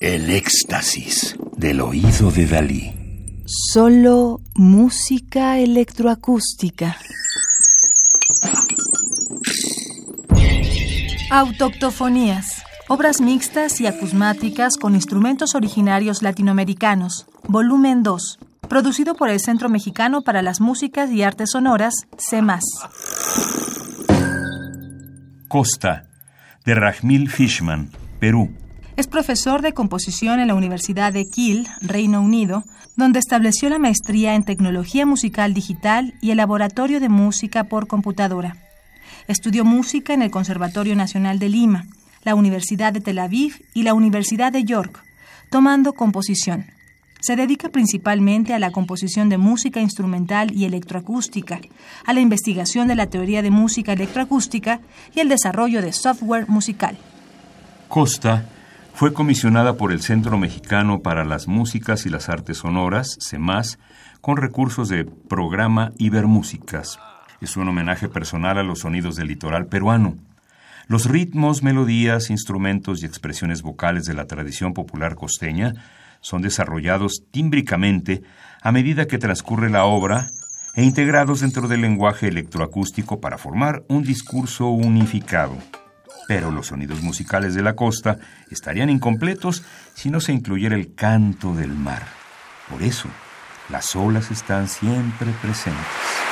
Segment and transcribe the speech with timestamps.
[0.00, 2.92] El éxtasis del oído de Dalí.
[3.46, 6.98] Solo música electroacústica.
[11.30, 12.62] Autoctofonías.
[12.88, 17.26] Obras mixtas y acusmáticas con instrumentos originarios latinoamericanos.
[17.48, 18.38] Volumen 2.
[18.68, 22.64] Producido por el Centro Mexicano para las Músicas y Artes Sonoras, CEMAS.
[25.48, 26.04] Costa,
[26.66, 27.90] de Rajmil Fishman,
[28.20, 28.50] Perú.
[28.96, 32.64] Es profesor de composición en la Universidad de Kiel, Reino Unido,
[32.96, 38.56] donde estableció la maestría en tecnología musical digital y el laboratorio de música por computadora.
[39.28, 41.84] Estudió música en el Conservatorio Nacional de Lima,
[42.24, 45.04] la Universidad de Tel Aviv y la Universidad de York,
[45.50, 46.64] tomando composición.
[47.20, 51.60] Se dedica principalmente a la composición de música instrumental y electroacústica,
[52.06, 54.80] a la investigación de la teoría de música electroacústica
[55.14, 56.96] y el desarrollo de software musical.
[57.88, 58.55] Costa
[58.96, 63.78] fue comisionada por el Centro Mexicano para las Músicas y las Artes Sonoras, CEMAS,
[64.22, 66.98] con recursos de programa Ibermúsicas.
[67.42, 70.16] Es un homenaje personal a los sonidos del litoral peruano.
[70.88, 75.74] Los ritmos, melodías, instrumentos y expresiones vocales de la tradición popular costeña
[76.22, 78.22] son desarrollados tímbricamente
[78.62, 80.30] a medida que transcurre la obra
[80.74, 85.58] e integrados dentro del lenguaje electroacústico para formar un discurso unificado
[86.26, 88.18] pero los sonidos musicales de la costa
[88.50, 89.62] estarían incompletos
[89.94, 92.02] si no se incluyera el canto del mar.
[92.70, 93.08] Por eso,
[93.68, 96.26] las olas están siempre presentes.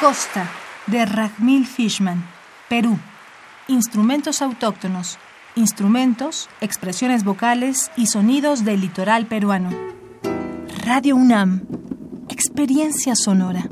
[0.00, 0.50] Costa,
[0.86, 2.22] de Ragmil Fishman,
[2.68, 2.98] Perú.
[3.66, 5.18] Instrumentos autóctonos,
[5.54, 9.70] instrumentos, expresiones vocales y sonidos del litoral peruano.
[10.84, 11.62] Radio UNAM,
[12.28, 13.66] experiencia sonora.